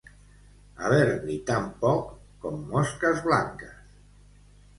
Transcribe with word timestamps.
Haver-n'hi 0.85 1.35
tan 1.49 1.67
poc 1.83 2.09
com 2.47 2.59
mosques 2.73 3.21
blanques. 3.29 3.79